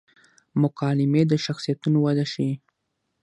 [0.61, 2.53] مکالمې د شخصیتونو وده ښيي.